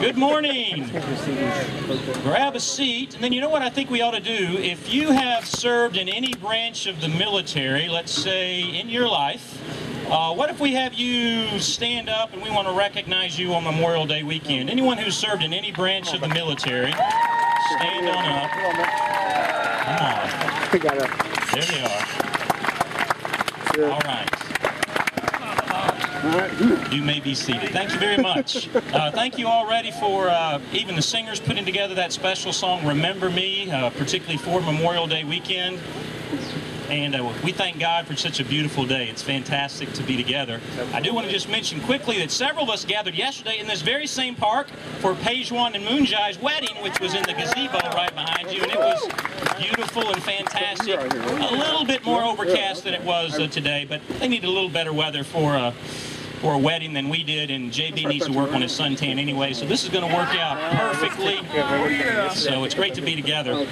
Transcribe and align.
Good 0.00 0.16
morning. 0.16 0.88
Grab 2.22 2.54
a 2.54 2.60
seat, 2.60 3.14
and 3.14 3.24
then 3.24 3.32
you 3.32 3.40
know 3.40 3.48
what 3.48 3.62
I 3.62 3.68
think 3.68 3.90
we 3.90 4.00
ought 4.00 4.12
to 4.12 4.20
do? 4.20 4.56
If 4.58 4.94
you 4.94 5.10
have 5.10 5.44
served 5.44 5.96
in 5.96 6.08
any 6.08 6.34
branch 6.34 6.86
of 6.86 7.00
the 7.00 7.08
military, 7.08 7.88
let's 7.88 8.12
say 8.12 8.60
in 8.60 8.88
your 8.88 9.08
life, 9.08 9.60
uh, 10.08 10.32
what 10.34 10.50
if 10.50 10.60
we 10.60 10.72
have 10.74 10.94
you 10.94 11.58
stand 11.58 12.08
up 12.08 12.32
and 12.32 12.40
we 12.40 12.50
want 12.50 12.68
to 12.68 12.74
recognize 12.74 13.40
you 13.40 13.52
on 13.54 13.64
Memorial 13.64 14.06
Day 14.06 14.22
weekend? 14.22 14.70
Anyone 14.70 14.98
who's 14.98 15.16
served 15.16 15.42
in 15.42 15.52
any 15.52 15.72
branch 15.72 16.14
of 16.14 16.20
the 16.20 16.28
military, 16.28 16.92
stand 16.92 18.08
on 18.08 18.24
up. 18.24 18.50
Come 19.82 19.96
on. 20.06 20.30
There 21.52 21.64
they 21.64 21.82
are. 23.84 23.92
All 23.92 24.00
right. 24.04 24.57
You 26.90 27.02
may 27.02 27.20
be 27.20 27.34
seated. 27.34 27.70
Thank 27.70 27.92
you 27.92 27.98
very 27.98 28.20
much. 28.20 28.68
Uh, 28.74 29.10
thank 29.10 29.38
you 29.38 29.46
already 29.46 29.90
for 29.92 30.28
uh, 30.28 30.60
even 30.72 30.96
the 30.96 31.02
singers 31.02 31.38
putting 31.38 31.64
together 31.64 31.94
that 31.94 32.12
special 32.12 32.52
song, 32.52 32.84
Remember 32.86 33.30
Me, 33.30 33.70
uh, 33.70 33.90
particularly 33.90 34.38
for 34.38 34.60
Memorial 34.60 35.06
Day 35.06 35.24
weekend. 35.24 35.78
And 36.88 37.14
uh, 37.14 37.32
we 37.44 37.52
thank 37.52 37.78
God 37.78 38.06
for 38.06 38.16
such 38.16 38.40
a 38.40 38.44
beautiful 38.44 38.86
day. 38.86 39.08
It's 39.08 39.22
fantastic 39.22 39.92
to 39.92 40.02
be 40.02 40.16
together. 40.16 40.58
I 40.94 41.00
do 41.00 41.12
want 41.12 41.26
to 41.26 41.32
just 41.32 41.48
mention 41.48 41.80
quickly 41.82 42.18
that 42.18 42.30
several 42.30 42.64
of 42.64 42.70
us 42.70 42.86
gathered 42.86 43.14
yesterday 43.14 43.58
in 43.58 43.66
this 43.66 43.82
very 43.82 44.06
same 44.06 44.34
park 44.34 44.68
for 45.00 45.12
Peijuan 45.14 45.74
and 45.74 45.84
Moonjai's 45.84 46.40
wedding, 46.40 46.74
which 46.82 46.98
was 46.98 47.14
in 47.14 47.22
the 47.24 47.34
gazebo 47.34 47.78
right 47.94 48.14
behind 48.14 48.50
you. 48.50 48.62
And 48.62 48.72
it 48.72 48.78
was 48.78 49.06
beautiful 49.58 50.10
and 50.10 50.22
fantastic. 50.22 50.98
A 50.98 51.54
little 51.54 51.84
bit 51.84 52.04
more 52.06 52.22
overcast 52.22 52.84
than 52.84 52.94
it 52.94 53.04
was 53.04 53.38
uh, 53.38 53.48
today, 53.48 53.84
but 53.86 54.00
they 54.18 54.28
need 54.28 54.44
a 54.44 54.50
little 54.50 54.70
better 54.70 54.92
weather 54.92 55.24
for 55.24 55.56
uh, 55.56 55.74
for 56.40 56.54
a 56.54 56.58
wedding 56.58 56.92
than 56.92 57.08
we 57.08 57.22
did, 57.22 57.50
and 57.50 57.70
JB 57.72 58.08
needs 58.08 58.26
to 58.26 58.32
work 58.32 58.52
on 58.52 58.62
his 58.62 58.72
suntan 58.72 59.18
anyway, 59.18 59.52
so 59.52 59.66
this 59.66 59.82
is 59.82 59.90
going 59.90 60.08
to 60.08 60.14
work 60.14 60.28
out 60.34 60.58
perfectly. 60.94 61.36
So 62.34 62.64
it's 62.64 62.74
great 62.74 62.94
to 62.94 63.00
be 63.00 63.16
together. 63.16 63.66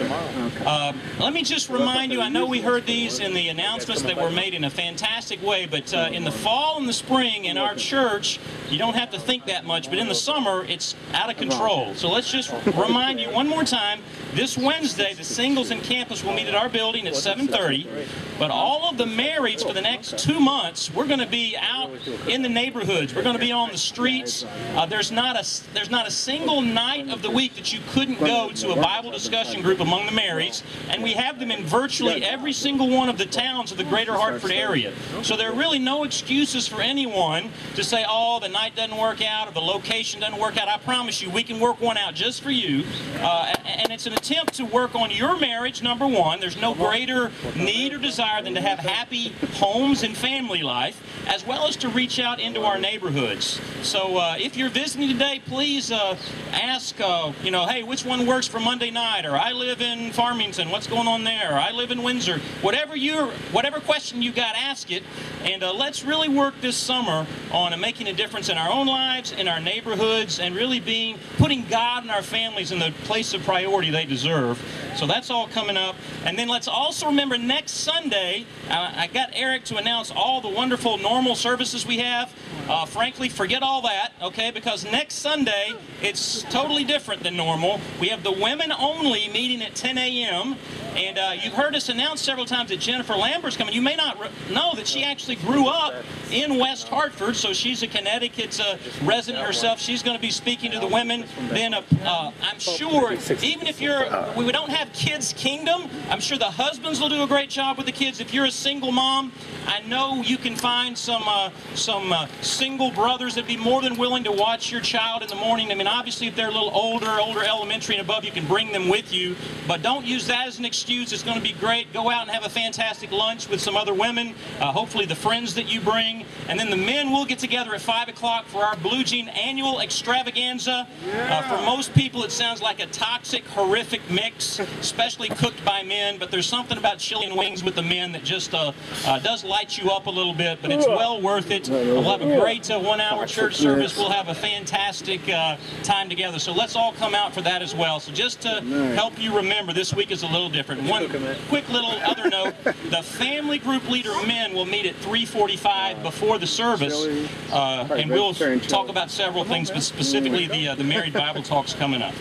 Uh, 0.65 0.93
let 1.21 1.33
me 1.33 1.43
just 1.43 1.69
remind 1.71 2.13
you, 2.13 2.21
I 2.21 2.29
know 2.29 2.47
we 2.47 2.61
heard 2.61 2.87
these 2.87 3.21
in 3.21 3.35
the 3.35 3.49
announcements 3.49 4.03
that 4.03 4.17
were 4.17 4.31
made 4.31 4.55
in 4.55 4.65
a 4.65 4.71
fantastic 4.71 5.43
way, 5.43 5.67
but 5.67 5.93
uh, 5.95 6.11
in 6.13 6.25
the 6.25 6.33
fall 6.33 6.79
and 6.79 6.89
the 6.89 6.93
spring 6.93 7.45
in 7.45 7.57
our 7.57 7.75
church, 7.75 8.41
you 8.69 8.79
don't 8.79 8.95
have 8.95 9.11
to 9.11 9.21
think 9.21 9.47
that 9.47 9.65
much, 9.65 9.89
but 9.89 9.99
in 9.99 10.09
the 10.09 10.15
summer, 10.15 10.65
it's 10.69 10.97
out 11.13 11.31
of 11.31 11.37
control. 11.37 11.95
So 11.95 12.09
let's 12.09 12.31
just 12.31 12.53
remind 12.77 13.21
you 13.21 13.31
one 13.31 13.49
more 13.49 13.65
time, 13.65 14.01
this 14.35 14.59
Wednesday, 14.59 15.15
the 15.15 15.25
singles 15.25 15.71
and 15.71 15.83
campus 15.83 16.25
will 16.25 16.35
meet 16.35 16.49
at 16.49 16.55
our 16.55 16.69
building 16.69 17.07
at 17.07 17.15
7.30, 17.15 18.07
but 18.39 18.51
all 18.51 18.91
of 18.91 18.99
the 18.99 19.05
marrieds 19.05 19.67
for 19.67 19.73
the 19.73 19.81
next 19.81 20.19
two 20.19 20.41
months, 20.41 20.93
we're 20.93 21.07
going 21.07 21.21
to 21.21 21.27
be 21.27 21.57
out 21.59 21.91
in 22.29 22.43
the 22.43 22.49
neighborhoods. 22.57 23.15
We're 23.15 23.23
going 23.23 23.37
to 23.37 23.41
be 23.41 23.53
on 23.53 23.71
the 23.71 23.77
streets. 23.77 24.43
Uh, 24.75 24.87
there's 24.87 25.13
not 25.13 25.37
a 25.37 25.45
there's 25.75 25.91
not 25.91 26.09
a 26.09 26.11
single 26.11 26.63
night 26.63 27.11
of 27.11 27.21
the 27.21 27.31
week 27.31 27.55
that 27.57 27.71
you 27.71 27.81
couldn't 27.91 28.19
go 28.19 28.51
to 28.51 28.71
a 28.71 28.77
Bible 28.77 29.11
discussion 29.11 29.61
group 29.61 29.81
among 29.81 30.07
the 30.07 30.13
marrieds, 30.13 30.63
and 30.89 31.03
we 31.03 31.13
have 31.13 31.39
them 31.39 31.51
in 31.51 31.65
virtually 31.67 32.25
every 32.25 32.55
single 32.55 32.89
one 32.89 33.11
of 33.11 33.19
the 33.19 33.27
towns 33.27 33.73
of 33.73 33.77
the 33.77 33.85
greater 33.85 34.15
Hartford 34.15 34.53
area. 34.53 34.95
So 35.23 35.37
there 35.37 35.53
are 35.53 35.55
really 35.55 35.79
no 35.79 36.05
excuses 36.05 36.67
for 36.67 36.81
anyone 36.81 37.51
to 37.75 37.85
say, 37.85 38.07
oh, 38.09 38.41
the 38.41 38.49
night 38.49 38.75
doesn't 38.75 38.97
work 38.97 39.23
out 39.23 39.49
or 39.49 39.53
the 39.53 39.61
location 39.61 40.21
doesn't 40.21 40.41
work 40.41 40.57
out. 40.57 40.69
I 40.69 40.79
promise 40.79 41.21
you, 41.21 41.29
we 41.29 41.43
can 41.43 41.61
work 41.61 41.79
one 41.83 41.99
out 41.99 42.15
just 42.15 42.41
for 42.43 42.51
you. 42.51 42.85
Uh, 43.19 43.56
and 43.67 43.93
it's 43.93 44.07
an 44.07 44.13
attempt 44.13 44.55
to 44.55 44.65
work 44.65 44.95
on 44.95 45.11
your 45.11 45.39
marriage, 45.39 45.83
number 45.83 46.07
one. 46.07 46.41
There's 46.41 46.61
no 46.61 46.75
greater 46.75 47.31
need 47.57 47.93
or 47.93 47.99
desire 47.99 48.43
than 48.43 48.55
to 48.55 48.61
have 48.61 48.79
happy 48.79 49.33
homes 49.55 50.03
and 50.03 50.17
family 50.17 50.63
life, 50.63 51.03
as 51.27 51.45
well 51.45 51.67
as 51.67 51.77
to 51.77 51.89
reach 51.89 52.21
out 52.21 52.39
into 52.39 52.63
our 52.63 52.79
neighborhoods. 52.79 53.61
So 53.83 54.19
uh, 54.19 54.37
if 54.39 54.57
you're 54.57 54.71
visiting 54.71 55.09
today, 55.09 55.43
please 55.45 55.91
uh, 55.91 56.17
ask, 56.53 57.01
uh, 57.01 57.33
you 57.43 57.51
know, 57.51 57.67
hey, 57.67 57.83
which 57.83 58.05
one 58.05 58.27
works 58.27 58.47
for 58.47 58.61
Monday 58.61 58.91
night? 58.91 59.27
Or 59.27 59.37
I 59.37 59.53
live 59.53 59.81
in 59.81 60.13
Farmington, 60.13 60.71
what's 60.71 60.87
going 60.87 61.09
on 61.09 61.25
there? 61.25 61.55
Or 61.55 61.59
I 61.59 61.73
live 61.73 61.91
in 61.91 62.03
Windsor. 62.03 62.39
Whatever 62.63 62.97
you 62.97 63.27
whatever 63.53 63.81
question 63.81 64.23
you 64.23 64.33
got, 64.33 64.55
ask 64.57 64.91
it. 64.91 65.03
And 65.43 65.63
uh, 65.63 65.73
let's 65.73 66.05
really 66.05 66.29
work 66.29 66.55
this 66.61 66.77
summer 66.77 67.27
on 67.51 67.79
making 67.81 68.07
a 68.07 68.13
difference 68.13 68.49
in 68.49 68.59
our 68.59 68.71
own 68.71 68.87
lives, 68.87 69.33
in 69.33 69.49
our 69.49 69.61
neighborhoods, 69.61 70.39
and 70.39 70.55
really 70.55 70.81
being 70.81 71.19
putting 71.37 71.65
God 71.67 72.03
and 72.03 72.11
our 72.11 72.23
families 72.23 72.73
in 72.73 72.79
the 72.79 72.93
place 73.05 73.35
of 73.35 73.43
priority 73.43 73.56
they 73.65 74.05
deserve. 74.05 74.63
So 74.97 75.07
that's 75.07 75.31
all 75.31 75.49
coming 75.49 75.77
up. 75.77 75.97
And 76.25 76.39
then 76.39 76.49
let's 76.49 76.69
also 76.69 77.07
remember 77.07 77.39
next 77.39 77.73
Sunday, 77.73 78.47
uh, 78.69 78.93
I 78.97 79.07
got 79.07 79.31
Eric 79.33 79.65
to 79.67 79.77
announce 79.77 80.11
all 80.11 80.41
the 80.41 80.49
wonderful 80.49 80.99
normal 80.99 81.35
services 81.35 81.87
we 81.87 81.99
have. 81.99 82.35
Uh, 82.69 82.85
frankly, 82.85 83.29
forget 83.29 83.63
all 83.63 83.83
that, 83.83 84.13
okay? 84.23 84.51
Because 84.51 84.85
next 84.85 85.15
Sunday, 85.15 85.75
it's 86.03 86.43
totally 86.45 86.85
different 86.85 87.23
than 87.23 87.37
normal. 87.37 87.81
We 88.01 88.09
have 88.09 88.23
the 88.23 88.33
women 88.33 88.73
only 88.73 89.29
meeting 89.29 89.63
at 89.63 89.75
10 89.75 89.99
a.m. 89.99 90.57
And 90.97 91.19
uh, 91.19 91.33
you've 91.39 91.53
heard 91.53 91.75
us 91.75 91.91
announce 91.91 92.23
several 92.23 92.47
times 92.47 92.71
that 92.71 92.81
Jennifer 92.81 93.13
Lambert's 93.13 93.55
coming. 93.55 93.75
You 93.75 93.83
may 93.83 93.97
not 93.97 94.19
know 94.51 94.75
that 94.77 94.87
she 94.87 95.05
actually 95.05 95.37
grew 95.37 95.67
up 95.67 95.93
in 96.31 96.59
West 96.59 96.89
Hartford, 96.89 97.37
so 97.37 97.53
she's 97.53 97.83
a 97.83 97.87
Connecticut 97.87 98.59
uh, 98.59 98.79
resident 99.03 99.45
herself. 99.45 99.79
She's 99.79 100.03
going 100.03 100.17
to 100.17 100.21
be 100.21 100.31
speaking 100.31 100.71
to 100.71 100.81
the 100.81 100.87
women. 100.87 101.27
Then 101.51 101.75
uh, 101.75 101.83
uh, 102.03 102.33
I'm 102.41 102.59
sure, 102.59 103.13
even 103.43 103.67
if 103.67 103.79
you're, 103.79 104.07
we 104.39 104.51
don't 104.53 104.71
have 104.71 104.91
Kids 104.95 105.35
Kingdom, 105.35 105.91
I'm 106.09 106.19
sure 106.19 106.39
the 106.39 106.47
husbands 106.47 106.99
will 106.99 107.11
do 107.11 107.23
a 107.23 107.27
great 107.27 107.51
job 107.51 107.77
with 107.77 107.85
the 107.85 107.93
kids. 107.93 108.19
If 108.19 108.33
you're 108.33 108.47
a 108.47 108.51
single 108.51 108.91
mom, 108.91 109.33
I 109.67 109.81
know 109.81 110.23
you 110.23 110.39
can 110.39 110.57
find 110.57 110.97
some 110.97 111.25
uh, 111.27 111.51
some 111.75 112.13
uh, 112.13 112.27
single 112.41 112.91
brothers 112.91 113.35
that'd 113.35 113.47
be 113.47 113.59
more 113.59 113.83
than 113.83 113.99
willing 113.99 114.25
to 114.25 114.33
watch 114.33 114.73
your 114.73 114.81
child 114.81 115.23
in 115.23 115.29
the 115.29 115.35
morning. 115.35 115.71
I 115.71 115.75
mean, 115.75 115.89
obviously, 115.89 116.27
if 116.29 116.37
they're 116.37 116.49
a 116.49 116.53
little 116.53 116.71
older, 116.73 117.19
older 117.21 117.43
elementary 117.43 117.97
and 117.97 118.03
above, 118.03 118.25
you 118.25 118.33
can 118.33 118.47
bring 118.47 118.73
them 118.73 118.89
with 118.89 119.13
you. 119.13 119.37
But 119.69 119.83
don't 119.83 120.07
use 120.07 120.27
that 120.29 120.47
as 120.47 120.59
an 120.59 120.65
excuse. 120.65 120.86
It's 120.89 121.25
going 121.25 121.37
to 121.37 121.43
be 121.43 121.53
great. 121.53 121.93
Go 121.93 122.11
out 122.11 122.23
and 122.23 122.31
have 122.31 122.45
a 122.45 122.49
fantastic 122.49 123.11
lunch 123.11 123.49
with 123.49 123.61
some 123.61 123.77
other 123.77 123.93
women, 123.93 124.35
uh, 124.61 124.71
hopefully 124.71 125.05
the 125.05 125.17
friends 125.17 125.53
that 125.55 125.67
you 125.67 125.81
bring. 125.81 126.25
And 126.49 126.61
then 126.61 126.71
the 126.71 126.77
men 126.77 127.11
will 127.11 127.25
get 127.25 127.41
together 127.41 127.75
at 127.75 127.81
5 127.81 128.09
o'clock 128.09 128.47
for 128.47 128.63
our 128.63 128.77
Blue 128.77 129.03
Jean 129.03 129.29
annual 129.31 129.81
extravaganza. 129.81 130.87
Uh, 131.13 131.43
for 131.43 131.57
most 131.67 131.93
people, 131.95 132.23
it 132.23 132.31
sounds 132.31 132.63
like 132.63 132.79
a 132.79 132.87
toxic, 132.87 133.45
horrific 133.49 134.01
mix, 134.11 134.61
especially 134.81 135.29
cooked 135.29 135.65
by 135.65 135.83
men. 135.83 136.19
But 136.19 136.31
there's 136.31 136.47
something 136.47 136.79
about 136.79 136.99
chili 136.99 137.27
and 137.27 137.37
wings 137.37 137.65
with 137.65 137.75
the 137.75 137.83
men 137.83 138.13
that 138.13 138.23
just 138.23 138.55
uh, 138.55 138.71
uh, 139.07 139.19
does 139.19 139.43
light 139.43 139.77
you 139.77 139.91
up 139.91 140.07
a 140.07 140.11
little 140.11 140.35
bit. 140.35 140.61
But 140.63 140.71
it's 140.71 140.87
well 140.87 141.21
worth 141.21 141.51
it. 141.51 141.69
We'll 141.69 142.05
have 142.05 142.23
a 142.23 142.41
great 142.41 142.71
uh, 142.71 142.79
one-hour 142.79 143.27
church 143.27 143.57
service. 143.57 143.97
We'll 143.97 144.11
have 144.11 144.29
a 144.29 144.35
fantastic 144.35 145.29
uh, 145.29 145.57
time 145.83 146.09
together. 146.09 146.39
So 146.39 146.53
let's 146.53 146.77
all 146.77 146.93
come 146.93 147.15
out 147.15 147.35
for 147.35 147.41
that 147.41 147.61
as 147.61 147.75
well. 147.75 147.99
So 147.99 148.13
just 148.13 148.41
to 148.43 148.61
help 148.95 149.19
you 149.21 149.35
remember, 149.37 149.73
this 149.73 149.93
week 149.93 150.13
is 150.13 150.23
a 150.23 150.27
little 150.29 150.49
different. 150.49 150.76
One 150.85 151.09
quick 151.49 151.69
little 151.71 151.91
other 151.91 152.29
note, 152.29 152.55
the 152.65 153.03
family 153.03 153.59
group 153.59 153.89
leader 153.89 154.13
men 154.27 154.53
will 154.53 154.67
meet 154.67 154.87
at 154.87 154.95
3.45 154.97 156.03
before 156.03 156.39
the 156.39 156.47
service, 156.47 157.07
uh, 157.53 157.89
and 157.91 158.11
we'll 158.11 158.35
talk 158.35 158.89
about 158.89 159.11
several 159.11 159.45
things, 159.45 159.71
but 159.71 159.83
specifically 159.83 160.47
the, 160.47 160.69
uh, 160.69 160.75
the 160.75 160.85
married 160.85 161.13
Bible 161.13 161.43
talks 161.43 161.73
coming 161.73 162.03
up. 162.03 162.15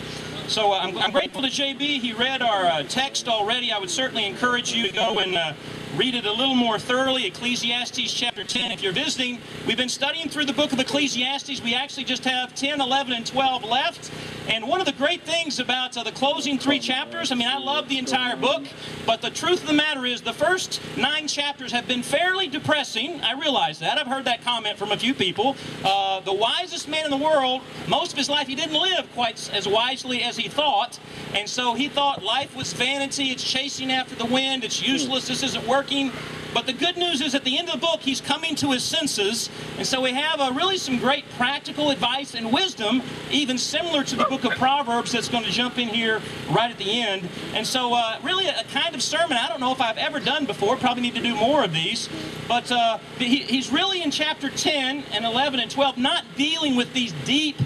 So 0.48 0.72
uh, 0.72 0.78
I'm, 0.78 0.96
I'm, 0.98 1.10
grateful 1.10 1.42
to 1.42 1.48
JB. 1.48 1.80
He 1.80 2.12
read 2.12 2.40
our 2.40 2.66
uh, 2.66 2.82
text 2.84 3.26
already. 3.26 3.72
I 3.72 3.80
would 3.80 3.90
certainly 3.90 4.26
encourage 4.26 4.72
you 4.72 4.86
to 4.86 4.92
go 4.92 5.18
and 5.18 5.34
uh, 5.34 5.54
read 5.96 6.14
it 6.14 6.24
a 6.24 6.32
little 6.32 6.54
more 6.54 6.78
thoroughly. 6.78 7.26
Ecclesiastes 7.26 8.12
chapter 8.12 8.44
10. 8.44 8.70
If 8.70 8.80
you're 8.80 8.92
visiting, 8.92 9.40
we've 9.66 9.76
been 9.76 9.88
studying 9.88 10.28
through 10.28 10.44
the 10.44 10.52
book 10.52 10.72
of 10.72 10.78
Ecclesiastes. 10.78 11.62
We 11.62 11.74
actually 11.74 12.04
just 12.04 12.24
have 12.24 12.54
10, 12.54 12.80
11, 12.80 13.12
and 13.12 13.26
12 13.26 13.64
left. 13.64 14.12
And 14.48 14.68
one 14.68 14.80
of 14.80 14.86
the 14.86 14.92
great 14.92 15.22
things 15.22 15.58
about 15.58 15.96
uh, 15.96 16.04
the 16.04 16.12
closing 16.12 16.56
three 16.58 16.78
chapters, 16.78 17.32
I 17.32 17.34
mean, 17.34 17.48
I 17.48 17.58
love 17.58 17.88
the 17.88 17.98
entire 17.98 18.36
book, 18.36 18.64
but 19.04 19.20
the 19.20 19.30
truth 19.30 19.62
of 19.62 19.66
the 19.66 19.72
matter 19.72 20.06
is 20.06 20.20
the 20.20 20.32
first 20.32 20.80
nine 20.96 21.26
chapters 21.26 21.72
have 21.72 21.88
been 21.88 22.02
fairly 22.02 22.46
depressing. 22.46 23.20
I 23.22 23.32
realize 23.32 23.80
that. 23.80 23.98
I've 23.98 24.06
heard 24.06 24.24
that 24.26 24.42
comment 24.44 24.78
from 24.78 24.92
a 24.92 24.96
few 24.96 25.14
people. 25.14 25.56
Uh, 25.84 26.20
the 26.20 26.32
wisest 26.32 26.88
man 26.88 27.04
in 27.04 27.10
the 27.10 27.16
world, 27.16 27.62
most 27.88 28.12
of 28.12 28.18
his 28.18 28.28
life, 28.28 28.46
he 28.46 28.54
didn't 28.54 28.80
live 28.80 29.12
quite 29.14 29.50
as 29.52 29.66
wisely 29.66 30.22
as 30.22 30.36
he 30.36 30.48
thought. 30.48 31.00
And 31.34 31.48
so 31.48 31.74
he 31.74 31.88
thought 31.88 32.22
life 32.22 32.54
was 32.54 32.72
vanity, 32.72 33.30
it's 33.30 33.42
chasing 33.42 33.90
after 33.90 34.14
the 34.14 34.26
wind, 34.26 34.62
it's 34.62 34.80
useless, 34.80 35.26
this 35.26 35.42
isn't 35.42 35.66
working. 35.66 36.12
But 36.56 36.64
the 36.64 36.72
good 36.72 36.96
news 36.96 37.20
is 37.20 37.34
at 37.34 37.44
the 37.44 37.58
end 37.58 37.68
of 37.68 37.74
the 37.74 37.86
book, 37.86 38.00
he's 38.00 38.22
coming 38.22 38.54
to 38.54 38.72
his 38.72 38.82
senses. 38.82 39.50
And 39.76 39.86
so 39.86 40.00
we 40.00 40.14
have 40.14 40.40
uh, 40.40 40.52
really 40.54 40.78
some 40.78 40.98
great 40.98 41.28
practical 41.36 41.90
advice 41.90 42.34
and 42.34 42.50
wisdom, 42.50 43.02
even 43.30 43.58
similar 43.58 44.02
to 44.04 44.16
the 44.16 44.24
book 44.24 44.42
of 44.44 44.52
Proverbs 44.52 45.12
that's 45.12 45.28
going 45.28 45.44
to 45.44 45.50
jump 45.50 45.76
in 45.76 45.86
here 45.86 46.22
right 46.48 46.70
at 46.70 46.78
the 46.78 47.02
end. 47.02 47.28
And 47.52 47.66
so 47.66 47.92
uh, 47.92 48.18
really 48.22 48.46
a, 48.46 48.60
a, 48.60 48.64
kind 48.72 48.94
of 48.94 49.02
sermon 49.02 49.36
I 49.36 49.48
don't 49.48 49.60
know 49.60 49.70
if 49.70 49.82
I've 49.82 49.98
ever 49.98 50.18
done 50.18 50.46
before. 50.46 50.78
Probably 50.78 51.02
need 51.02 51.14
to 51.16 51.20
do 51.20 51.34
more 51.34 51.62
of 51.62 51.74
these. 51.74 52.08
But 52.48 52.72
uh, 52.72 53.00
he, 53.18 53.40
he's 53.40 53.70
really 53.70 54.00
in 54.00 54.10
chapter 54.10 54.48
10 54.48 55.04
and 55.12 55.26
11 55.26 55.60
and 55.60 55.70
12 55.70 55.98
not 55.98 56.24
dealing 56.38 56.74
with 56.74 56.90
these 56.94 57.12
deep 57.26 57.56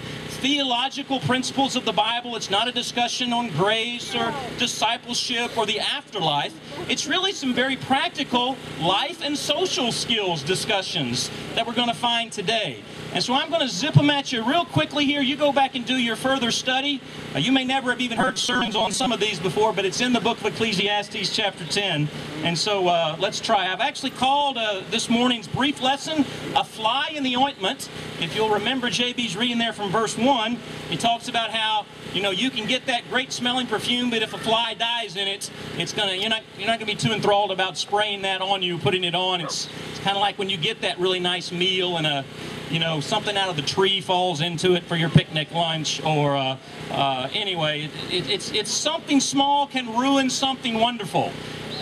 theological 0.41 1.19
principles 1.19 1.75
of 1.75 1.85
the 1.85 1.91
Bible. 1.91 2.35
It's 2.35 2.49
not 2.49 2.67
a 2.67 2.71
discussion 2.71 3.31
on 3.31 3.49
grace 3.49 4.15
or 4.15 4.33
discipleship 4.57 5.55
or 5.55 5.67
the 5.67 5.79
afterlife. 5.79 6.51
It's 6.89 7.05
really 7.05 7.31
some 7.31 7.53
very 7.53 7.75
practical 7.75 8.57
life 8.79 9.21
and 9.23 9.37
social 9.37 9.91
skills 9.91 10.41
discussions 10.41 11.29
that 11.53 11.67
we're 11.67 11.75
going 11.75 11.89
to 11.89 11.93
find 11.93 12.31
today. 12.31 12.83
And 13.13 13.21
so 13.21 13.33
I'm 13.33 13.49
going 13.49 13.61
to 13.61 13.67
zip 13.67 13.93
them 13.93 14.09
at 14.09 14.31
you 14.31 14.41
real 14.41 14.63
quickly 14.63 15.05
here. 15.05 15.21
You 15.21 15.35
go 15.35 15.51
back 15.51 15.75
and 15.75 15.85
do 15.85 15.95
your 15.95 16.15
further 16.15 16.49
study. 16.49 17.01
Uh, 17.35 17.39
you 17.39 17.51
may 17.51 17.65
never 17.65 17.89
have 17.91 17.99
even 17.99 18.17
heard 18.17 18.37
sermons 18.37 18.73
on 18.73 18.93
some 18.93 19.11
of 19.11 19.19
these 19.19 19.37
before, 19.37 19.73
but 19.73 19.83
it's 19.83 19.99
in 19.99 20.13
the 20.13 20.21
book 20.21 20.39
of 20.39 20.45
Ecclesiastes, 20.45 21.35
chapter 21.35 21.65
10. 21.65 22.07
And 22.43 22.57
so 22.57 22.87
uh, 22.87 23.17
let's 23.19 23.41
try. 23.41 23.71
I've 23.71 23.81
actually 23.81 24.11
called 24.11 24.57
uh, 24.57 24.81
this 24.89 25.09
morning's 25.09 25.47
brief 25.47 25.81
lesson 25.81 26.25
A 26.55 26.63
Fly 26.63 27.09
in 27.13 27.23
the 27.23 27.35
Ointment. 27.35 27.89
If 28.21 28.33
you'll 28.33 28.49
remember, 28.49 28.87
JB's 28.87 29.35
reading 29.35 29.57
there 29.57 29.73
from 29.73 29.91
verse 29.91 30.17
1. 30.17 30.57
He 30.89 30.95
talks 30.95 31.27
about 31.27 31.49
how 31.49 31.85
you 32.13 32.21
know 32.21 32.31
you 32.31 32.49
can 32.49 32.65
get 32.65 32.85
that 32.85 33.09
great 33.09 33.31
smelling 33.31 33.67
perfume, 33.67 34.09
but 34.09 34.21
if 34.21 34.33
a 34.33 34.37
fly 34.37 34.73
dies 34.73 35.15
in 35.15 35.27
it, 35.27 35.49
it's 35.77 35.93
gonna 35.93 36.13
you're 36.13 36.29
not 36.29 36.43
you're 36.57 36.67
not 36.67 36.79
gonna 36.79 36.91
be 36.91 36.95
too 36.95 37.11
enthralled 37.11 37.51
about 37.51 37.77
spraying 37.77 38.23
that 38.23 38.41
on 38.41 38.61
you, 38.61 38.77
putting 38.77 39.03
it 39.03 39.15
on. 39.15 39.39
It's 39.39 39.69
it's 39.89 39.99
kind 39.99 40.17
of 40.17 40.21
like 40.21 40.37
when 40.37 40.49
you 40.49 40.57
get 40.57 40.81
that 40.81 40.99
really 40.99 41.19
nice 41.19 41.51
meal 41.51 41.97
and 41.97 42.05
a 42.05 42.25
you 42.71 42.79
know 42.79 42.99
something 42.99 43.35
out 43.37 43.49
of 43.49 43.55
the 43.55 43.61
tree 43.61 44.01
falls 44.01 44.41
into 44.41 44.75
it 44.75 44.83
for 44.83 44.95
your 44.95 45.09
picnic 45.09 45.51
lunch, 45.51 46.03
or 46.03 46.35
uh, 46.35 46.57
uh, 46.91 47.29
anyway, 47.33 47.83
it, 47.83 48.13
it, 48.13 48.29
it's 48.29 48.51
it's 48.51 48.71
something 48.71 49.19
small 49.19 49.67
can 49.67 49.97
ruin 49.97 50.29
something 50.29 50.75
wonderful. 50.79 51.31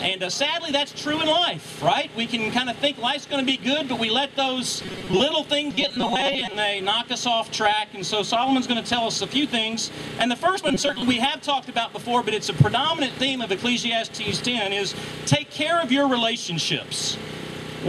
And 0.02 0.24
uh, 0.24 0.30
sadly, 0.30 0.72
that's 0.72 0.94
true 0.94 1.20
in 1.20 1.28
life, 1.28 1.84
right? 1.84 2.10
We 2.16 2.26
can 2.26 2.52
kind 2.52 2.70
of 2.70 2.78
think 2.78 3.00
life's 3.00 3.26
going 3.26 3.46
to 3.46 3.46
be 3.46 3.58
good, 3.58 3.90
but 3.90 4.00
we 4.00 4.10
let 4.10 4.34
those 4.38 4.82
little 5.10 5.44
things 5.44 5.74
get 5.74 5.92
in 5.92 6.00
the 6.00 6.08
way 6.08 6.42
and 6.42 6.58
they 6.58 6.80
knock 6.80 7.12
us 7.12 7.26
off 7.26 7.52
track. 7.52 7.90
And 7.94 8.06
so 8.06 8.24
Solomon's 8.24 8.66
going 8.66 8.82
to 8.82 8.90
tell 8.90 9.06
us 9.08 9.22
a 9.22 9.28
few 9.28 9.46
things. 9.46 9.92
And 10.18 10.32
the 10.32 10.38
first 10.38 10.64
one, 10.64 10.78
certainly, 10.78 11.06
we 11.06 11.18
have 11.18 11.42
talked 11.42 11.68
about 11.68 11.92
before, 11.92 12.24
but 12.24 12.34
it's 12.34 12.48
a 12.48 12.54
predominant 12.54 13.12
theme 13.14 13.42
of 13.42 13.52
Ecclesiastes 13.52 14.40
10 14.40 14.72
is 14.72 14.96
take 15.26 15.50
care 15.50 15.82
of 15.82 15.92
your 15.92 16.08
relationships. 16.08 17.18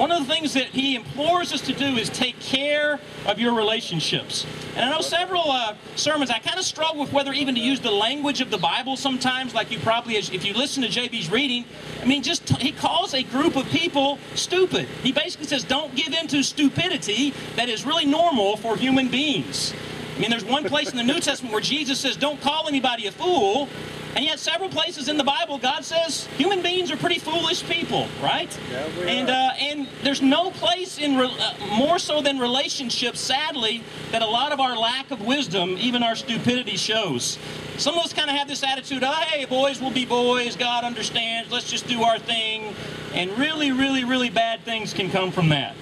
One 0.00 0.10
of 0.10 0.26
the 0.26 0.32
things 0.32 0.54
that 0.54 0.68
he 0.68 0.94
implores 0.94 1.52
us 1.52 1.60
to 1.60 1.74
do 1.74 1.84
is 1.84 2.08
take 2.08 2.40
care 2.40 2.98
of 3.26 3.38
your 3.38 3.52
relationships. 3.52 4.46
And 4.74 4.82
I 4.82 4.90
know 4.90 5.02
several 5.02 5.50
uh, 5.50 5.74
sermons, 5.94 6.30
I 6.30 6.38
kind 6.38 6.58
of 6.58 6.64
struggle 6.64 7.02
with 7.02 7.12
whether 7.12 7.34
even 7.34 7.54
to 7.54 7.60
use 7.60 7.80
the 7.80 7.90
language 7.90 8.40
of 8.40 8.50
the 8.50 8.56
Bible 8.56 8.96
sometimes, 8.96 9.52
like 9.52 9.70
you 9.70 9.78
probably, 9.80 10.16
if 10.16 10.42
you 10.42 10.54
listen 10.54 10.82
to 10.84 10.88
JB's 10.88 11.30
reading, 11.30 11.66
I 12.00 12.06
mean, 12.06 12.22
just 12.22 12.48
he 12.48 12.72
calls 12.72 13.12
a 13.12 13.22
group 13.22 13.56
of 13.56 13.66
people 13.66 14.18
stupid. 14.34 14.88
He 15.02 15.12
basically 15.12 15.46
says, 15.46 15.64
don't 15.64 15.94
give 15.94 16.14
in 16.14 16.28
to 16.28 16.42
stupidity 16.42 17.34
that 17.56 17.68
is 17.68 17.84
really 17.84 18.06
normal 18.06 18.56
for 18.56 18.78
human 18.78 19.10
beings. 19.10 19.74
I 20.16 20.20
mean, 20.20 20.30
there's 20.30 20.46
one 20.46 20.64
place 20.64 20.90
in 20.90 20.96
the 20.96 21.02
New 21.02 21.20
Testament 21.20 21.52
where 21.52 21.60
Jesus 21.60 22.00
says, 22.00 22.16
don't 22.16 22.40
call 22.40 22.68
anybody 22.68 23.06
a 23.06 23.12
fool. 23.12 23.68
And 24.16 24.24
yet, 24.24 24.40
several 24.40 24.68
places 24.68 25.08
in 25.08 25.16
the 25.16 25.24
Bible, 25.24 25.58
God 25.58 25.84
says 25.84 26.26
human 26.36 26.62
beings 26.62 26.90
are 26.90 26.96
pretty 26.96 27.20
foolish 27.20 27.64
people, 27.64 28.08
right? 28.20 28.58
Yeah, 28.70 28.86
and 29.06 29.30
uh, 29.30 29.50
and 29.58 29.88
there's 30.02 30.20
no 30.20 30.50
place 30.50 30.98
in 30.98 31.16
re- 31.16 31.36
uh, 31.38 31.76
more 31.76 31.98
so 31.98 32.20
than 32.20 32.38
relationships, 32.38 33.20
sadly, 33.20 33.84
that 34.10 34.22
a 34.22 34.26
lot 34.26 34.50
of 34.50 34.58
our 34.58 34.76
lack 34.76 35.12
of 35.12 35.20
wisdom, 35.22 35.76
even 35.78 36.02
our 36.02 36.16
stupidity, 36.16 36.76
shows. 36.76 37.38
Some 37.76 37.96
of 37.96 38.04
us 38.04 38.12
kind 38.12 38.28
of 38.28 38.36
have 38.36 38.48
this 38.48 38.62
attitude, 38.62 39.02
oh, 39.04 39.10
hey, 39.10 39.46
boys 39.46 39.80
will 39.80 39.90
be 39.90 40.04
boys. 40.04 40.54
God 40.56 40.84
understands. 40.84 41.50
Let's 41.50 41.70
just 41.70 41.86
do 41.86 42.02
our 42.02 42.18
thing. 42.18 42.74
And 43.14 43.30
really, 43.38 43.72
really, 43.72 44.04
really 44.04 44.28
bad 44.28 44.60
things 44.64 44.92
can 44.92 45.10
come 45.10 45.30
from 45.30 45.48
that. 45.48 45.74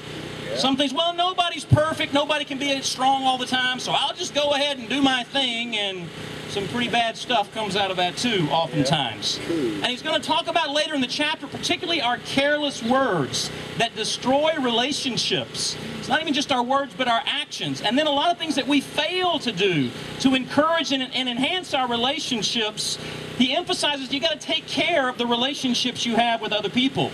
Some 0.56 0.76
things, 0.76 0.92
well, 0.92 1.14
nobody's 1.14 1.64
perfect. 1.64 2.12
Nobody 2.12 2.44
can 2.44 2.58
be 2.58 2.81
strong 2.82 3.24
all 3.24 3.38
the 3.38 3.46
time. 3.46 3.81
So 3.81 3.92
I'll 3.92 4.14
just 4.14 4.34
go 4.34 4.54
ahead 4.54 4.78
and 4.78 4.88
do 4.88 5.02
my 5.02 5.24
thing. 5.24 5.76
And 5.76 6.08
some 6.48 6.66
pretty 6.68 6.90
bad 6.90 7.16
stuff 7.16 7.52
comes 7.52 7.76
out 7.76 7.90
of 7.90 7.98
that 7.98 8.16
too, 8.16 8.48
oftentimes. 8.50 9.38
And 9.48 9.86
he's 9.86 10.02
going 10.02 10.20
to 10.20 10.26
talk 10.26 10.46
about 10.46 10.70
later 10.70 10.94
in 10.94 11.00
the 11.00 11.06
chapter, 11.06 11.46
particularly 11.46 12.00
our 12.00 12.16
careless 12.18 12.82
words 12.82 13.50
that 13.76 13.94
destroy 13.94 14.54
relationships. 14.60 15.76
It's 15.98 16.08
not 16.08 16.20
even 16.22 16.32
just 16.32 16.50
our 16.50 16.62
words, 16.62 16.94
but 16.96 17.06
our 17.06 17.22
actions. 17.26 17.82
And 17.82 17.98
then 17.98 18.06
a 18.06 18.10
lot 18.10 18.30
of 18.30 18.38
things 18.38 18.54
that 18.54 18.66
we 18.66 18.80
fail 18.80 19.38
to 19.40 19.52
do 19.52 19.90
to 20.20 20.34
encourage 20.34 20.92
and, 20.92 21.02
and 21.02 21.28
enhance 21.28 21.74
our 21.74 21.86
relationships. 21.86 22.98
He 23.36 23.54
emphasizes 23.54 24.12
you 24.12 24.20
got 24.20 24.32
to 24.32 24.38
take 24.38 24.66
care 24.66 25.08
of 25.08 25.18
the 25.18 25.26
relationships 25.26 26.06
you 26.06 26.16
have 26.16 26.40
with 26.40 26.52
other 26.52 26.70
people. 26.70 27.10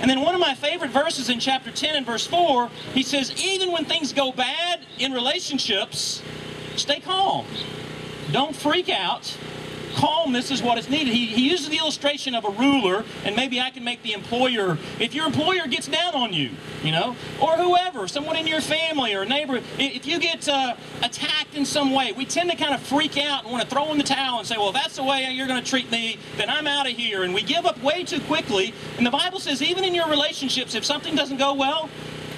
And 0.00 0.10
then 0.10 0.20
one 0.20 0.34
of 0.34 0.40
my 0.40 0.54
favorite 0.54 0.90
verses 0.90 1.28
in 1.28 1.38
chapter 1.38 1.70
10 1.70 1.94
and 1.94 2.04
verse 2.04 2.26
4, 2.26 2.68
he 2.94 3.04
says, 3.04 3.32
even 3.40 3.70
when 3.70 3.84
things 3.84 4.12
go 4.12 4.32
bad 4.32 4.80
in 4.98 5.12
relationships, 5.12 6.22
stay 6.74 6.98
calm. 6.98 7.46
Don't 8.32 8.56
freak 8.56 8.88
out. 8.88 9.36
Calmness 9.94 10.50
is 10.50 10.62
what 10.62 10.78
is 10.78 10.88
needed. 10.88 11.12
He, 11.12 11.26
he 11.26 11.50
uses 11.50 11.68
the 11.68 11.76
illustration 11.76 12.34
of 12.34 12.46
a 12.46 12.50
ruler, 12.50 13.04
and 13.26 13.36
maybe 13.36 13.60
I 13.60 13.68
can 13.68 13.84
make 13.84 14.02
the 14.02 14.14
employer, 14.14 14.78
if 14.98 15.14
your 15.14 15.26
employer 15.26 15.66
gets 15.66 15.86
down 15.86 16.14
on 16.14 16.32
you, 16.32 16.48
you 16.82 16.92
know, 16.92 17.14
or 17.42 17.58
whoever, 17.58 18.08
someone 18.08 18.36
in 18.36 18.46
your 18.46 18.62
family 18.62 19.14
or 19.14 19.26
neighbor, 19.26 19.60
if 19.78 20.06
you 20.06 20.18
get 20.18 20.48
uh, 20.48 20.76
attacked 21.02 21.54
in 21.54 21.66
some 21.66 21.92
way, 21.92 22.12
we 22.12 22.24
tend 22.24 22.50
to 22.50 22.56
kind 22.56 22.72
of 22.72 22.80
freak 22.80 23.18
out 23.18 23.42
and 23.42 23.52
want 23.52 23.62
to 23.62 23.68
throw 23.68 23.92
in 23.92 23.98
the 23.98 24.04
towel 24.04 24.38
and 24.38 24.48
say, 24.48 24.56
well, 24.56 24.68
if 24.68 24.74
that's 24.74 24.96
the 24.96 25.04
way 25.04 25.30
you're 25.30 25.46
going 25.46 25.62
to 25.62 25.70
treat 25.70 25.90
me, 25.90 26.18
then 26.38 26.48
I'm 26.48 26.66
out 26.66 26.90
of 26.90 26.96
here. 26.96 27.24
And 27.24 27.34
we 27.34 27.42
give 27.42 27.66
up 27.66 27.82
way 27.82 28.02
too 28.02 28.20
quickly. 28.20 28.72
And 28.96 29.06
the 29.06 29.10
Bible 29.10 29.40
says, 29.40 29.60
even 29.60 29.84
in 29.84 29.94
your 29.94 30.08
relationships, 30.08 30.74
if 30.74 30.86
something 30.86 31.14
doesn't 31.14 31.36
go 31.36 31.52
well, 31.52 31.90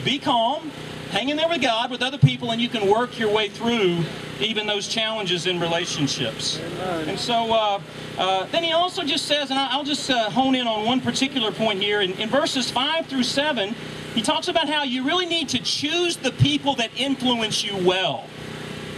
be 0.05 0.19
calm, 0.19 0.73
hang 1.14 1.28
in 1.28 1.37
there 1.37 1.49
with 1.49 1.62
God, 1.62 1.93
with 1.93 2.02
other 2.02 2.19
people, 2.19 2.50
and 2.50 2.61
you 2.61 2.69
can 2.69 2.90
work 2.90 3.20
your 3.20 3.32
way 3.32 3.49
through 3.49 4.02
even 4.40 4.66
those 4.66 4.88
challenges 4.88 5.46
in 5.46 5.61
relationships. 5.61 6.58
Amen. 6.58 7.11
And 7.11 7.19
so 7.19 7.52
uh, 7.52 7.81
uh, 8.19 8.46
then 8.46 8.64
he 8.64 8.72
also 8.72 9.05
just 9.05 9.26
says, 9.26 9.50
and 9.50 9.58
I'll 9.58 9.84
just 9.84 10.11
uh, 10.11 10.28
hone 10.31 10.56
in 10.56 10.66
on 10.66 10.84
one 10.84 11.00
particular 11.00 11.52
point 11.52 11.81
here. 11.81 12.00
In, 12.00 12.14
in 12.14 12.28
verses 12.28 12.69
5 12.69 13.06
through 13.06 13.22
7, 13.22 13.76
he 14.16 14.22
talks 14.22 14.49
about 14.49 14.69
how 14.69 14.82
you 14.82 15.05
really 15.05 15.25
need 15.25 15.49
to 15.50 15.62
choose 15.62 16.16
the 16.16 16.32
people 16.32 16.75
that 16.76 16.90
influence 16.96 17.62
you 17.62 17.76
well. 17.87 18.25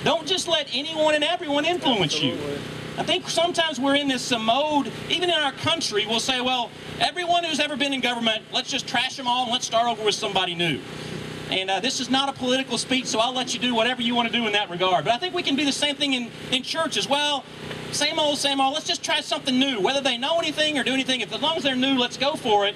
Don't 0.02 0.26
just 0.26 0.48
let 0.48 0.69
anyone 0.72 1.14
and 1.14 1.22
everyone 1.22 1.66
influence 1.66 2.22
you. 2.22 2.38
I 2.96 3.02
think 3.02 3.28
sometimes 3.28 3.78
we're 3.78 3.96
in 3.96 4.08
this 4.08 4.30
mode, 4.30 4.90
even 5.10 5.28
in 5.28 5.36
our 5.36 5.52
country, 5.52 6.06
we'll 6.06 6.19
say, 6.19 6.40
well, 6.40 6.70
everyone 6.98 7.44
who's 7.44 7.60
ever 7.60 7.76
been 7.76 7.92
in 7.92 8.00
government, 8.00 8.42
let's 8.54 8.70
just 8.70 8.88
trash 8.88 9.19
them 9.19 9.28
all 9.28 9.42
and 9.42 9.52
let's 9.52 9.66
start 9.66 9.86
over 9.86 10.02
with 10.02 10.14
somebody 10.14 10.54
new. 10.54 10.80
And 11.50 11.70
uh, 11.70 11.81
this 11.81 12.00
is 12.00 12.10
not 12.10 12.28
a 12.28 12.32
political 12.32 12.76
speech, 12.76 13.06
so 13.06 13.20
I'll 13.20 13.34
let 13.34 13.54
you 13.54 13.60
do 13.60 13.75
whatever 13.75 14.02
you 14.02 14.14
want 14.14 14.28
to 14.28 14.37
do 14.37 14.46
in 14.46 14.52
that 14.52 14.69
regard. 14.69 15.04
But 15.04 15.14
I 15.14 15.19
think 15.19 15.34
we 15.34 15.43
can 15.43 15.54
do 15.54 15.64
the 15.64 15.72
same 15.72 15.94
thing 15.94 16.14
in, 16.14 16.31
in 16.50 16.62
church 16.62 16.96
as 16.96 17.08
well. 17.08 17.44
Same 17.93 18.19
old, 18.19 18.38
same 18.38 18.60
old. 18.60 18.75
Let's 18.75 18.87
just 18.87 19.04
try 19.04 19.20
something 19.20 19.56
new. 19.58 19.81
Whether 19.81 20.00
they 20.00 20.19
know 20.19 20.38
anything 20.38 20.76
or 20.78 20.84
do 20.84 20.93
anything, 20.93 21.20
if 21.20 21.32
as 21.32 21.40
long 21.40 21.56
as 21.56 21.62
they're 21.62 21.76
new, 21.76 21.98
let's 21.98 22.16
go 22.16 22.34
for 22.34 22.66
it. 22.66 22.75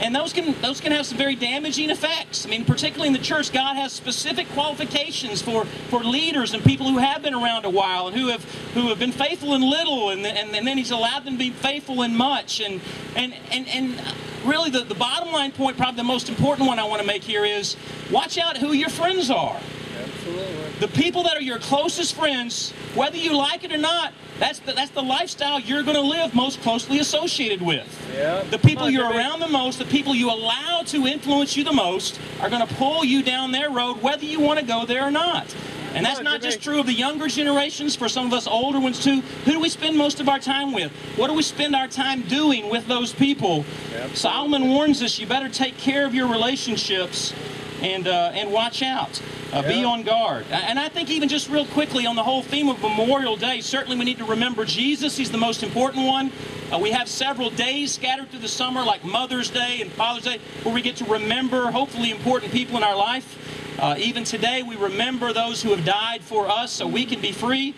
And 0.00 0.14
those 0.14 0.32
can 0.32 0.58
those 0.62 0.80
can 0.80 0.92
have 0.92 1.04
some 1.04 1.18
very 1.18 1.34
damaging 1.34 1.90
effects. 1.90 2.46
I 2.46 2.48
mean, 2.48 2.64
particularly 2.64 3.08
in 3.08 3.12
the 3.12 3.18
church, 3.18 3.52
God 3.52 3.76
has 3.76 3.92
specific 3.92 4.48
qualifications 4.50 5.42
for, 5.42 5.66
for 5.66 6.02
leaders 6.02 6.54
and 6.54 6.64
people 6.64 6.88
who 6.88 6.98
have 6.98 7.22
been 7.22 7.34
around 7.34 7.66
a 7.66 7.70
while 7.70 8.08
and 8.08 8.16
who 8.16 8.28
have 8.28 8.42
who 8.72 8.88
have 8.88 8.98
been 8.98 9.12
faithful 9.12 9.54
in 9.54 9.60
little, 9.60 10.08
and, 10.08 10.26
and, 10.26 10.54
and 10.56 10.66
then 10.66 10.78
He's 10.78 10.90
allowed 10.90 11.26
them 11.26 11.34
to 11.34 11.38
be 11.38 11.50
faithful 11.50 12.02
in 12.02 12.16
much. 12.16 12.60
And 12.60 12.80
and 13.14 13.34
and 13.50 13.68
and 13.68 14.00
really, 14.44 14.70
the, 14.70 14.84
the 14.84 14.94
bottom 14.94 15.32
line 15.32 15.52
point, 15.52 15.76
probably 15.76 15.96
the 15.96 16.04
most 16.04 16.28
important 16.28 16.66
one 16.66 16.78
I 16.78 16.84
want 16.84 17.00
to 17.00 17.06
make 17.06 17.22
here 17.22 17.44
is 17.44 17.76
watch 18.10 18.38
out 18.38 18.56
who 18.56 18.72
your 18.72 18.88
friends 18.88 19.30
are. 19.30 19.56
Absolutely. 19.98 20.70
The 20.80 20.88
people 20.88 21.22
that 21.24 21.36
are 21.36 21.42
your 21.42 21.58
closest 21.58 22.14
friends, 22.14 22.72
whether 22.94 23.16
you 23.16 23.36
like 23.36 23.64
it 23.64 23.72
or 23.72 23.78
not, 23.78 24.12
that's 24.38 24.58
the, 24.60 24.72
that's 24.72 24.90
the 24.92 25.02
lifestyle 25.02 25.60
you're 25.60 25.82
going 25.82 25.96
to 25.96 26.02
live 26.02 26.34
most 26.34 26.62
closely 26.62 26.98
associated 27.00 27.60
with. 27.60 27.86
Yeah. 28.14 28.42
The 28.44 28.58
people 28.58 28.84
on, 28.84 28.92
you're 28.92 29.10
around 29.10 29.40
the 29.40 29.48
most, 29.48 29.78
the 29.78 29.84
people 29.84 30.14
you 30.14 30.30
allow 30.30 30.82
to 30.86 31.06
influence 31.06 31.56
you 31.56 31.64
the 31.64 31.72
most, 31.72 32.18
are 32.40 32.48
going 32.48 32.66
to 32.66 32.74
pull 32.74 33.04
you 33.04 33.22
down 33.22 33.52
their 33.52 33.70
road, 33.70 34.00
whether 34.00 34.24
you 34.24 34.40
want 34.40 34.58
to 34.58 34.64
go 34.64 34.86
there 34.86 35.06
or 35.06 35.10
not. 35.10 35.54
And 35.94 36.04
that's 36.06 36.20
not 36.20 36.40
just 36.40 36.62
true 36.62 36.80
of 36.80 36.86
the 36.86 36.92
younger 36.92 37.28
generations, 37.28 37.96
for 37.96 38.08
some 38.08 38.26
of 38.26 38.32
us 38.32 38.46
older 38.46 38.80
ones 38.80 39.02
too. 39.02 39.20
Who 39.44 39.52
do 39.52 39.60
we 39.60 39.68
spend 39.68 39.96
most 39.96 40.20
of 40.20 40.28
our 40.28 40.38
time 40.38 40.72
with? 40.72 40.92
What 41.16 41.28
do 41.28 41.34
we 41.34 41.42
spend 41.42 41.74
our 41.74 41.88
time 41.88 42.22
doing 42.22 42.70
with 42.70 42.86
those 42.86 43.12
people? 43.12 43.64
Solomon 44.14 44.68
warns 44.68 45.02
us 45.02 45.18
you 45.18 45.26
better 45.26 45.48
take 45.48 45.76
care 45.78 46.06
of 46.06 46.14
your 46.14 46.28
relationships 46.28 47.34
and, 47.82 48.06
uh, 48.06 48.30
and 48.34 48.52
watch 48.52 48.82
out. 48.82 49.20
Uh, 49.52 49.62
Be 49.62 49.82
on 49.82 50.04
guard. 50.04 50.46
And 50.50 50.78
I 50.78 50.88
think 50.88 51.10
even 51.10 51.28
just 51.28 51.48
real 51.48 51.66
quickly 51.66 52.06
on 52.06 52.14
the 52.14 52.22
whole 52.22 52.42
theme 52.42 52.68
of 52.68 52.80
Memorial 52.80 53.36
Day, 53.36 53.60
certainly 53.60 53.98
we 53.98 54.04
need 54.04 54.18
to 54.18 54.24
remember 54.24 54.64
Jesus. 54.64 55.16
He's 55.16 55.32
the 55.32 55.38
most 55.38 55.64
important 55.64 56.06
one. 56.06 56.30
Uh, 56.72 56.78
we 56.78 56.92
have 56.92 57.08
several 57.08 57.50
days 57.50 57.92
scattered 57.92 58.30
through 58.30 58.40
the 58.40 58.48
summer, 58.48 58.84
like 58.84 59.04
Mother's 59.04 59.50
Day 59.50 59.80
and 59.80 59.90
Father's 59.90 60.22
Day, 60.22 60.38
where 60.62 60.72
we 60.72 60.82
get 60.82 60.94
to 60.96 61.04
remember 61.06 61.72
hopefully 61.72 62.12
important 62.12 62.52
people 62.52 62.76
in 62.76 62.84
our 62.84 62.94
life. 62.94 63.49
Uh, 63.78 63.94
even 63.98 64.24
today, 64.24 64.62
we 64.62 64.76
remember 64.76 65.32
those 65.32 65.62
who 65.62 65.70
have 65.70 65.84
died 65.84 66.22
for 66.22 66.48
us 66.48 66.72
so 66.72 66.86
we 66.86 67.06
can 67.06 67.20
be 67.20 67.32
free. 67.32 67.74